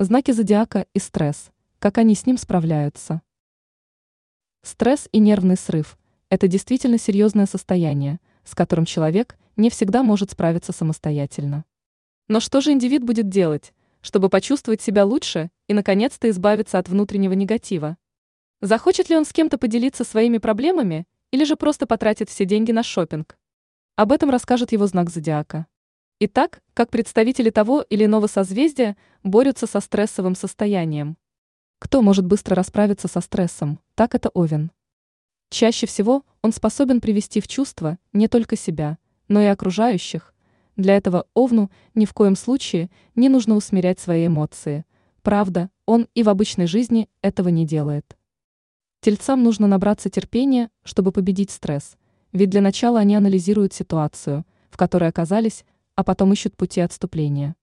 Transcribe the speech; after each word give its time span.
Знаки 0.00 0.32
зодиака 0.32 0.88
и 0.92 0.98
стресс. 0.98 1.52
Как 1.78 1.98
они 1.98 2.16
с 2.16 2.26
ним 2.26 2.36
справляются? 2.36 3.22
Стресс 4.62 5.08
и 5.12 5.20
нервный 5.20 5.56
срыв– 5.56 5.96
это 6.30 6.48
действительно 6.48 6.98
серьезное 6.98 7.46
состояние, 7.46 8.18
с 8.42 8.56
которым 8.56 8.86
человек 8.86 9.38
не 9.54 9.70
всегда 9.70 10.02
может 10.02 10.32
справиться 10.32 10.72
самостоятельно. 10.72 11.64
Но 12.26 12.40
что 12.40 12.60
же 12.60 12.72
индивид 12.72 13.04
будет 13.04 13.28
делать, 13.28 13.72
чтобы 14.00 14.30
почувствовать 14.30 14.82
себя 14.82 15.04
лучше 15.04 15.52
и 15.68 15.74
наконец-то 15.74 16.28
избавиться 16.28 16.80
от 16.80 16.88
внутреннего 16.88 17.34
негатива? 17.34 17.96
Захочет 18.60 19.10
ли 19.10 19.16
он 19.16 19.24
с 19.24 19.32
кем-то 19.32 19.58
поделиться 19.58 20.02
своими 20.02 20.38
проблемами 20.38 21.06
или 21.30 21.44
же 21.44 21.54
просто 21.54 21.86
потратит 21.86 22.28
все 22.30 22.44
деньги 22.44 22.72
на 22.72 22.82
шопинг? 22.82 23.38
Об 23.94 24.10
этом 24.10 24.30
расскажет 24.30 24.72
его 24.72 24.88
знак 24.88 25.08
зодиака. 25.08 25.68
Итак, 26.20 26.62
как 26.74 26.90
представители 26.90 27.50
того 27.50 27.82
или 27.82 28.04
иного 28.04 28.28
созвездия 28.28 28.96
борются 29.24 29.66
со 29.66 29.80
стрессовым 29.80 30.36
состоянием. 30.36 31.16
Кто 31.80 32.02
может 32.02 32.24
быстро 32.24 32.54
расправиться 32.54 33.08
со 33.08 33.20
стрессом, 33.20 33.80
так 33.96 34.14
это 34.14 34.28
Овен. 34.28 34.70
Чаще 35.50 35.86
всего 35.88 36.24
он 36.40 36.52
способен 36.52 37.00
привести 37.00 37.40
в 37.40 37.48
чувство 37.48 37.98
не 38.12 38.28
только 38.28 38.56
себя, 38.56 38.98
но 39.26 39.42
и 39.42 39.46
окружающих. 39.46 40.32
Для 40.76 40.96
этого 40.96 41.26
Овну 41.34 41.68
ни 41.94 42.04
в 42.04 42.14
коем 42.14 42.36
случае 42.36 42.90
не 43.16 43.28
нужно 43.28 43.56
усмирять 43.56 43.98
свои 43.98 44.28
эмоции. 44.28 44.84
Правда, 45.22 45.68
он 45.84 46.06
и 46.14 46.22
в 46.22 46.28
обычной 46.28 46.68
жизни 46.68 47.08
этого 47.22 47.48
не 47.48 47.66
делает. 47.66 48.16
Тельцам 49.00 49.42
нужно 49.42 49.66
набраться 49.66 50.10
терпения, 50.10 50.70
чтобы 50.84 51.10
победить 51.10 51.50
стресс, 51.50 51.96
ведь 52.32 52.50
для 52.50 52.60
начала 52.60 53.00
они 53.00 53.16
анализируют 53.16 53.74
ситуацию, 53.74 54.46
в 54.70 54.76
которой 54.76 55.08
оказались, 55.08 55.64
а 55.94 56.04
потом 56.04 56.32
ищут 56.32 56.56
пути 56.56 56.80
отступления. 56.80 57.56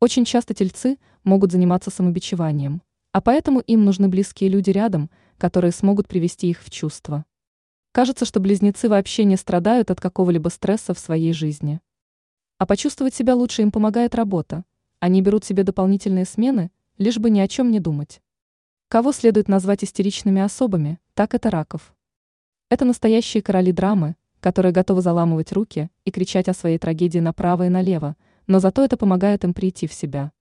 Очень 0.00 0.24
часто 0.24 0.54
тельцы 0.54 0.98
могут 1.24 1.52
заниматься 1.52 1.90
самобичеванием, 1.90 2.82
а 3.12 3.20
поэтому 3.20 3.60
им 3.60 3.84
нужны 3.84 4.08
близкие 4.08 4.48
люди 4.48 4.70
рядом, 4.70 5.10
которые 5.36 5.72
смогут 5.72 6.08
привести 6.08 6.48
их 6.48 6.62
в 6.62 6.70
чувство. 6.70 7.24
Кажется, 7.92 8.24
что 8.24 8.40
близнецы 8.40 8.88
вообще 8.88 9.24
не 9.24 9.36
страдают 9.36 9.90
от 9.90 10.00
какого-либо 10.00 10.48
стресса 10.48 10.94
в 10.94 10.98
своей 10.98 11.32
жизни. 11.32 11.80
А 12.58 12.66
почувствовать 12.66 13.14
себя 13.14 13.34
лучше 13.34 13.62
им 13.62 13.72
помогает 13.72 14.14
работа. 14.14 14.64
Они 15.00 15.22
берут 15.22 15.44
себе 15.44 15.64
дополнительные 15.64 16.24
смены, 16.24 16.70
лишь 16.98 17.18
бы 17.18 17.30
ни 17.30 17.40
о 17.40 17.48
чем 17.48 17.70
не 17.70 17.80
думать. 17.80 18.22
Кого 18.88 19.12
следует 19.12 19.48
назвать 19.48 19.82
истеричными 19.82 20.40
особами, 20.40 20.98
так 21.14 21.34
это 21.34 21.50
раков. 21.50 21.94
Это 22.68 22.84
настоящие 22.84 23.42
короли 23.42 23.72
драмы, 23.72 24.14
которые 24.40 24.72
готовы 24.72 25.02
заламывать 25.02 25.52
руки 25.52 25.90
и 26.04 26.10
кричать 26.10 26.48
о 26.48 26.54
своей 26.54 26.78
трагедии 26.78 27.18
направо 27.18 27.66
и 27.66 27.68
налево, 27.68 28.16
но 28.46 28.58
зато 28.58 28.84
это 28.84 28.96
помогает 28.96 29.44
им 29.44 29.54
прийти 29.54 29.86
в 29.86 29.92
себя. 29.92 30.32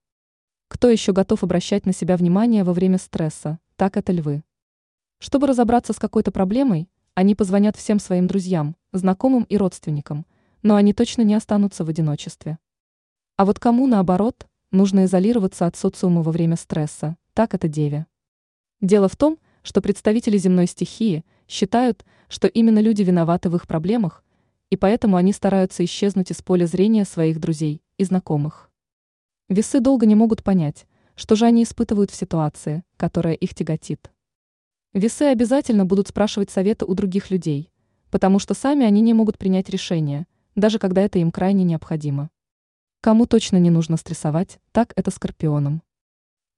Кто 0.69 0.89
еще 0.89 1.13
готов 1.13 1.43
обращать 1.43 1.85
на 1.85 1.93
себя 1.93 2.15
внимание 2.15 2.63
во 2.63 2.73
время 2.73 2.97
стресса, 2.97 3.59
так 3.75 3.97
это 3.97 4.11
львы. 4.11 4.43
Чтобы 5.19 5.47
разобраться 5.47 5.93
с 5.93 5.99
какой-то 5.99 6.31
проблемой, 6.31 6.89
они 7.13 7.35
позвонят 7.35 7.75
всем 7.75 7.99
своим 7.99 8.27
друзьям, 8.27 8.75
знакомым 8.93 9.43
и 9.43 9.57
родственникам, 9.57 10.25
но 10.61 10.75
они 10.75 10.93
точно 10.93 11.23
не 11.23 11.35
останутся 11.35 11.83
в 11.83 11.89
одиночестве. 11.89 12.57
А 13.35 13.45
вот 13.45 13.59
кому, 13.59 13.87
наоборот, 13.87 14.47
нужно 14.71 15.05
изолироваться 15.05 15.65
от 15.65 15.75
социума 15.75 16.21
во 16.21 16.31
время 16.31 16.55
стресса, 16.55 17.17
так 17.33 17.53
это 17.53 17.67
деве. 17.67 18.05
Дело 18.79 19.09
в 19.09 19.15
том, 19.15 19.39
что 19.63 19.81
представители 19.81 20.37
земной 20.37 20.67
стихии 20.67 21.25
считают, 21.47 22.05
что 22.29 22.47
именно 22.47 22.79
люди 22.79 23.01
виноваты 23.01 23.49
в 23.49 23.55
их 23.55 23.67
проблемах, 23.67 24.23
и 24.69 24.77
поэтому 24.77 25.17
они 25.17 25.33
стараются 25.33 25.83
исчезнуть 25.83 26.31
из 26.31 26.41
поля 26.41 26.65
зрения 26.67 27.03
своих 27.03 27.39
друзей 27.39 27.81
и 27.97 28.03
знакомых. 28.05 28.71
Весы 29.49 29.79
долго 29.79 30.05
не 30.05 30.15
могут 30.15 30.43
понять, 30.43 30.85
что 31.15 31.35
же 31.35 31.45
они 31.45 31.63
испытывают 31.63 32.11
в 32.11 32.15
ситуации, 32.15 32.83
которая 32.95 33.33
их 33.33 33.53
тяготит. 33.53 34.11
Весы 34.93 35.23
обязательно 35.23 35.85
будут 35.85 36.07
спрашивать 36.07 36.51
советы 36.51 36.85
у 36.85 36.93
других 36.93 37.31
людей, 37.31 37.71
потому 38.11 38.39
что 38.39 38.53
сами 38.53 38.85
они 38.85 39.01
не 39.01 39.13
могут 39.13 39.37
принять 39.37 39.69
решение, 39.69 40.27
даже 40.55 40.79
когда 40.79 41.01
это 41.01 41.19
им 41.19 41.31
крайне 41.31 41.63
необходимо. 41.63 42.29
Кому 43.01 43.25
точно 43.25 43.57
не 43.57 43.69
нужно 43.69 43.97
стрессовать, 43.97 44.59
так 44.71 44.93
это 44.95 45.09
скорпионам. 45.09 45.81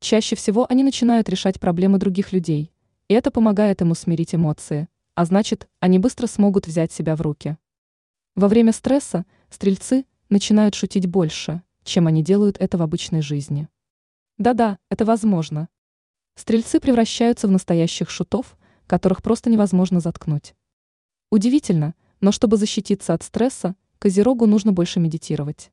Чаще 0.01 0.35
всего 0.35 0.65
они 0.69 0.83
начинают 0.83 1.29
решать 1.29 1.59
проблемы 1.59 1.97
других 1.97 2.33
людей, 2.33 2.73
и 3.07 3.13
это 3.13 3.31
помогает 3.31 3.81
им 3.81 3.91
усмирить 3.91 4.33
эмоции, 4.33 4.87
а 5.15 5.25
значит, 5.25 5.67
они 5.79 5.99
быстро 5.99 6.27
смогут 6.27 6.67
взять 6.67 6.91
себя 6.91 7.15
в 7.15 7.21
руки. 7.21 7.57
Во 8.35 8.47
время 8.47 8.71
стресса 8.71 9.25
стрельцы 9.49 10.05
начинают 10.29 10.75
шутить 10.75 11.07
больше, 11.07 11.61
чем 11.83 12.07
они 12.07 12.23
делают 12.23 12.57
это 12.59 12.77
в 12.77 12.81
обычной 12.81 13.21
жизни. 13.21 13.67
Да-да, 14.37 14.77
это 14.89 15.05
возможно. 15.05 15.69
Стрельцы 16.35 16.79
превращаются 16.79 17.47
в 17.47 17.51
настоящих 17.51 18.09
шутов, 18.09 18.57
которых 18.87 19.21
просто 19.21 19.49
невозможно 19.49 19.99
заткнуть. 19.99 20.55
Удивительно, 21.29 21.95
но 22.19 22.31
чтобы 22.31 22.57
защититься 22.57 23.13
от 23.13 23.23
стресса, 23.23 23.75
Козерогу 23.99 24.47
нужно 24.47 24.73
больше 24.73 24.99
медитировать. 24.99 25.71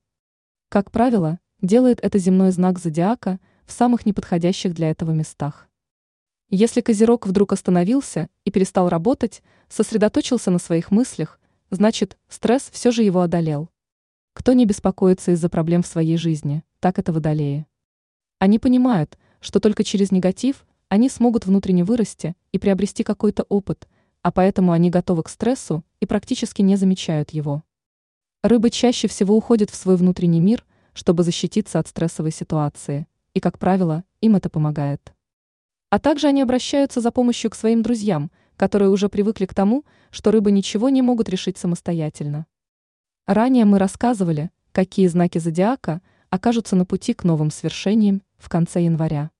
Как 0.68 0.90
правило, 0.90 1.40
делает 1.62 1.98
это 2.02 2.18
земной 2.18 2.50
знак 2.50 2.78
зодиака– 2.78 3.40
в 3.68 3.72
самых 3.72 4.06
неподходящих 4.06 4.72
для 4.72 4.90
этого 4.90 5.12
местах. 5.12 5.67
Если 6.50 6.80
Козерог 6.80 7.26
вдруг 7.26 7.52
остановился 7.52 8.28
и 8.44 8.50
перестал 8.50 8.88
работать, 8.88 9.42
сосредоточился 9.68 10.50
на 10.50 10.58
своих 10.58 10.90
мыслях, 10.90 11.38
значит, 11.70 12.16
стресс 12.28 12.70
все 12.72 12.90
же 12.90 13.02
его 13.02 13.20
одолел. 13.20 13.68
Кто 14.32 14.54
не 14.54 14.64
беспокоится 14.64 15.32
из-за 15.32 15.48
проблем 15.48 15.82
в 15.82 15.86
своей 15.86 16.16
жизни, 16.16 16.62
так 16.80 16.98
это 16.98 17.12
водолеи. 17.12 17.66
Они 18.38 18.58
понимают, 18.58 19.18
что 19.40 19.60
только 19.60 19.84
через 19.84 20.10
негатив 20.10 20.66
они 20.88 21.10
смогут 21.10 21.44
внутренне 21.44 21.84
вырасти 21.84 22.34
и 22.52 22.58
приобрести 22.58 23.04
какой-то 23.04 23.44
опыт, 23.48 23.86
а 24.22 24.32
поэтому 24.32 24.72
они 24.72 24.88
готовы 24.88 25.22
к 25.22 25.28
стрессу 25.28 25.84
и 26.00 26.06
практически 26.06 26.62
не 26.62 26.76
замечают 26.76 27.30
его. 27.30 27.62
Рыбы 28.42 28.70
чаще 28.70 29.06
всего 29.06 29.36
уходят 29.36 29.68
в 29.68 29.74
свой 29.74 29.96
внутренний 29.96 30.40
мир, 30.40 30.64
чтобы 30.94 31.24
защититься 31.24 31.78
от 31.78 31.88
стрессовой 31.88 32.32
ситуации– 32.32 33.06
и, 33.38 33.40
как 33.40 33.58
правило, 33.60 34.02
им 34.20 34.34
это 34.34 34.50
помогает. 34.50 35.12
А 35.90 35.98
также 35.98 36.26
они 36.28 36.42
обращаются 36.42 37.00
за 37.00 37.10
помощью 37.10 37.50
к 37.50 37.54
своим 37.54 37.82
друзьям, 37.82 38.30
которые 38.56 38.90
уже 38.90 39.08
привыкли 39.08 39.46
к 39.46 39.54
тому, 39.54 39.84
что 40.10 40.30
рыбы 40.30 40.50
ничего 40.50 40.88
не 40.90 41.00
могут 41.00 41.28
решить 41.28 41.56
самостоятельно. 41.56 42.46
Ранее 43.26 43.64
мы 43.64 43.78
рассказывали, 43.78 44.50
какие 44.72 45.06
знаки 45.06 45.38
зодиака 45.38 46.02
окажутся 46.30 46.76
на 46.76 46.84
пути 46.84 47.14
к 47.14 47.24
новым 47.24 47.50
свершениям 47.50 48.22
в 48.36 48.48
конце 48.48 48.82
января. 48.82 49.30